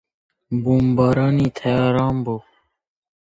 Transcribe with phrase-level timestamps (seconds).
[0.63, 2.39] بۆمبارانی تەیاران بوو.